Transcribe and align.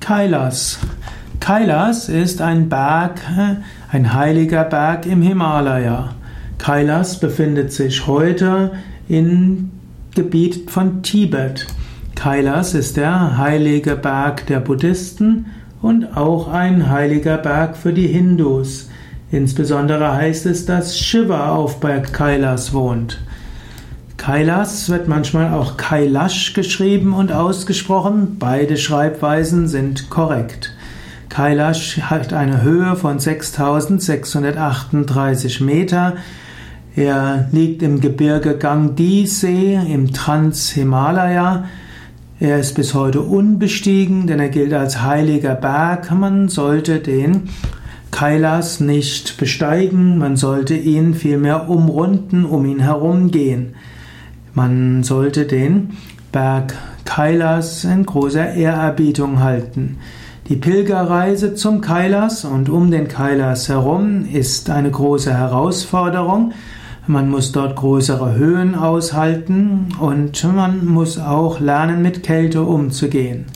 Kailas. 0.00 0.78
Kailas 1.40 2.08
ist 2.08 2.40
ein 2.40 2.68
Berg, 2.68 3.20
ein 3.90 4.14
heiliger 4.14 4.64
Berg 4.64 5.06
im 5.06 5.22
Himalaya. 5.22 6.14
Kailas 6.58 7.20
befindet 7.20 7.72
sich 7.72 8.06
heute 8.06 8.72
im 9.08 9.70
Gebiet 10.14 10.70
von 10.70 11.02
Tibet. 11.02 11.66
Kailas 12.14 12.74
ist 12.74 12.96
der 12.96 13.38
heilige 13.38 13.96
Berg 13.96 14.46
der 14.46 14.60
Buddhisten 14.60 15.46
und 15.82 16.16
auch 16.16 16.48
ein 16.48 16.90
heiliger 16.90 17.36
Berg 17.38 17.76
für 17.76 17.92
die 17.92 18.08
Hindus. 18.08 18.88
Insbesondere 19.30 20.14
heißt 20.14 20.46
es, 20.46 20.64
dass 20.64 20.98
Shiva 20.98 21.50
auf 21.54 21.80
Berg 21.80 22.12
Kailas 22.12 22.72
wohnt. 22.72 23.20
Kailas 24.18 24.90
wird 24.90 25.08
manchmal 25.08 25.54
auch 25.54 25.78
Kailash 25.78 26.52
geschrieben 26.52 27.14
und 27.14 27.32
ausgesprochen. 27.32 28.36
Beide 28.38 28.76
Schreibweisen 28.76 29.68
sind 29.68 30.10
korrekt. 30.10 30.74
Kailash 31.30 32.02
hat 32.02 32.34
eine 32.34 32.60
Höhe 32.62 32.94
von 32.96 33.18
6638 33.20 35.62
Meter. 35.62 36.16
Er 36.96 37.48
liegt 37.52 37.82
im 37.82 38.00
Gebirge 38.00 38.58
Gangdi-See 38.58 39.74
im 39.74 40.12
Transhimalaya. 40.12 41.66
Er 42.40 42.58
ist 42.58 42.74
bis 42.74 42.94
heute 42.94 43.20
unbestiegen, 43.20 44.26
denn 44.26 44.40
er 44.40 44.48
gilt 44.48 44.72
als 44.74 45.00
heiliger 45.00 45.54
Berg. 45.54 46.10
Man 46.10 46.48
sollte 46.48 46.98
den 46.98 47.50
Kailas 48.10 48.80
nicht 48.80 49.36
besteigen, 49.38 50.18
man 50.18 50.36
sollte 50.36 50.74
ihn 50.74 51.14
vielmehr 51.14 51.70
umrunden, 51.70 52.44
um 52.44 52.66
ihn 52.66 52.80
herumgehen. 52.80 53.76
Man 54.54 55.02
sollte 55.02 55.46
den 55.46 55.90
Berg 56.32 56.74
Kailas 57.04 57.84
in 57.84 58.04
großer 58.04 58.54
Ehrerbietung 58.54 59.40
halten. 59.40 59.98
Die 60.48 60.56
Pilgerreise 60.56 61.54
zum 61.54 61.80
Kailas 61.80 62.44
und 62.44 62.68
um 62.68 62.90
den 62.90 63.08
Kailas 63.08 63.68
herum 63.68 64.24
ist 64.24 64.70
eine 64.70 64.90
große 64.90 65.36
Herausforderung. 65.36 66.52
Man 67.06 67.30
muss 67.30 67.52
dort 67.52 67.76
größere 67.76 68.34
Höhen 68.34 68.74
aushalten 68.74 69.88
und 70.00 70.42
man 70.54 70.86
muss 70.86 71.18
auch 71.18 71.60
lernen, 71.60 72.02
mit 72.02 72.22
Kälte 72.22 72.62
umzugehen. 72.62 73.46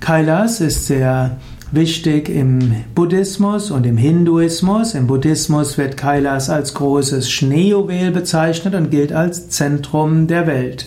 Kailas 0.00 0.60
ist 0.60 0.86
sehr 0.86 1.38
wichtig 1.72 2.28
im 2.28 2.84
Buddhismus 2.94 3.70
und 3.70 3.86
im 3.86 3.96
Hinduismus. 3.96 4.94
Im 4.94 5.06
Buddhismus 5.06 5.78
wird 5.78 5.96
Kailas 5.96 6.50
als 6.50 6.74
großes 6.74 7.30
Schneejuwel 7.30 8.10
bezeichnet 8.10 8.74
und 8.74 8.90
gilt 8.90 9.12
als 9.12 9.48
Zentrum 9.48 10.26
der 10.26 10.46
Welt. 10.46 10.86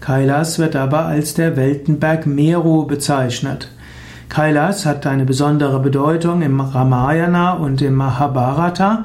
Kailas 0.00 0.58
wird 0.58 0.76
aber 0.76 1.04
als 1.04 1.34
der 1.34 1.56
Weltenberg 1.56 2.26
Meru 2.26 2.86
bezeichnet. 2.86 3.68
Kailas 4.28 4.86
hat 4.86 5.06
eine 5.06 5.24
besondere 5.24 5.80
Bedeutung 5.80 6.42
im 6.42 6.60
Ramayana 6.60 7.54
und 7.54 7.82
im 7.82 7.96
Mahabharata. 7.96 9.04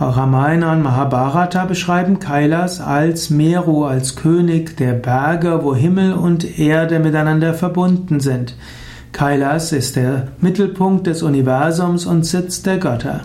Ramayana 0.00 0.72
und 0.72 0.82
Mahabharata 0.82 1.66
beschreiben 1.66 2.18
Kailas 2.18 2.80
als 2.80 3.30
Meru, 3.30 3.84
als 3.84 4.16
König 4.16 4.76
der 4.76 4.94
Berge, 4.94 5.60
wo 5.62 5.74
Himmel 5.74 6.14
und 6.14 6.58
Erde 6.58 6.98
miteinander 6.98 7.54
verbunden 7.54 8.18
sind. 8.18 8.54
Kailas 9.12 9.72
ist 9.72 9.96
der 9.96 10.28
Mittelpunkt 10.40 11.06
des 11.06 11.22
Universums 11.22 12.06
und 12.06 12.24
Sitz 12.24 12.62
der 12.62 12.78
Götter. 12.78 13.20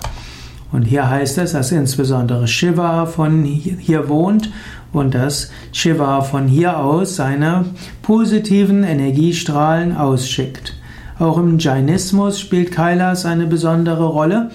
Und 0.71 0.83
hier 0.83 1.09
heißt 1.09 1.37
es, 1.37 1.53
dass 1.53 1.71
insbesondere 1.71 2.47
Shiva 2.47 3.05
von 3.05 3.43
hier 3.43 4.09
wohnt 4.09 4.51
und 4.91 5.13
dass 5.13 5.51
Shiva 5.71 6.21
von 6.21 6.47
hier 6.47 6.79
aus 6.79 7.15
seine 7.15 7.65
positiven 8.01 8.83
Energiestrahlen 8.83 9.95
ausschickt. 9.95 10.75
Auch 11.17 11.37
im 11.37 11.59
Jainismus 11.59 12.39
spielt 12.39 12.71
Kailas 12.71 13.25
eine 13.25 13.45
besondere 13.45 14.05
Rolle. 14.05 14.51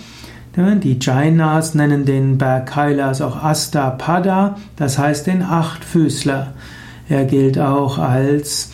Die 0.57 0.99
Jainas 1.01 1.75
nennen 1.75 2.05
den 2.05 2.37
Berg 2.37 2.67
Kailas 2.67 3.23
auch 3.23 3.43
Astapada, 3.43 4.57
das 4.77 4.99
heißt 4.99 5.27
den 5.27 5.43
Achtfüßler. 5.43 6.49
Er 7.09 7.25
gilt 7.25 7.59
auch 7.59 7.99
als 7.99 8.73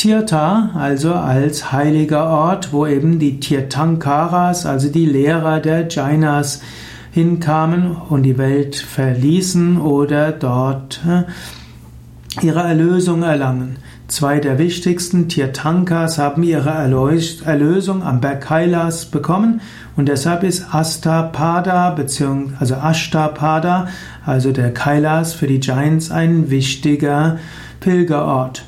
Tirtha, 0.00 0.70
also 0.76 1.12
als 1.12 1.72
heiliger 1.72 2.26
Ort, 2.26 2.72
wo 2.72 2.86
eben 2.86 3.18
die 3.18 3.38
Tirthankaras, 3.38 4.64
also 4.64 4.88
die 4.88 5.04
Lehrer 5.04 5.60
der 5.60 5.88
Jainas, 5.88 6.62
hinkamen 7.10 7.94
und 8.08 8.22
die 8.22 8.38
Welt 8.38 8.76
verließen 8.76 9.78
oder 9.78 10.32
dort 10.32 11.02
äh, 11.06 11.24
ihre 12.42 12.60
Erlösung 12.60 13.22
erlangen. 13.22 13.76
Zwei 14.08 14.40
der 14.40 14.58
wichtigsten 14.58 15.28
Tirthankas 15.28 16.16
haben 16.16 16.44
ihre 16.44 16.70
Erlösung 16.70 18.02
am 18.02 18.22
Berg 18.22 18.40
Kailas 18.40 19.04
bekommen 19.04 19.60
und 19.98 20.08
deshalb 20.08 20.44
ist 20.44 20.74
Astapada 20.74 21.90
bzw. 21.90 22.54
also 22.58 22.74
Ashtapada, 22.76 23.88
also 24.24 24.50
der 24.50 24.72
Kailas 24.72 25.34
für 25.34 25.46
die 25.46 25.60
Giants 25.60 26.10
ein 26.10 26.48
wichtiger 26.48 27.38
Pilgerort. 27.80 28.64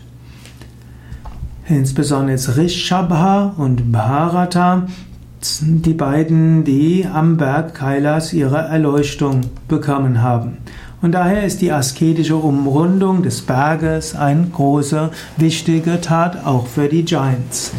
Insbesondere 1.72 2.58
Rishabha 2.58 3.54
und 3.56 3.92
Bharata, 3.92 4.86
die 5.60 5.94
beiden, 5.94 6.64
die 6.64 7.06
am 7.10 7.38
Berg 7.38 7.74
Kailas 7.74 8.34
ihre 8.34 8.58
Erleuchtung 8.58 9.40
bekommen 9.68 10.20
haben. 10.20 10.58
Und 11.00 11.12
daher 11.12 11.44
ist 11.44 11.62
die 11.62 11.72
asketische 11.72 12.36
Umrundung 12.36 13.22
des 13.22 13.40
Berges 13.40 14.14
eine 14.14 14.48
große, 14.48 15.10
wichtige 15.38 16.02
Tat 16.02 16.44
auch 16.44 16.66
für 16.66 16.88
die 16.88 17.06
Giants. 17.06 17.72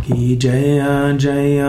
की 0.00 0.36
जय 0.36 0.82
जय 1.20 1.62